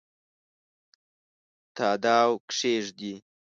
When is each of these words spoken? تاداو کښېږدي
تاداو 1.75 2.31
کښېږدي 2.49 3.13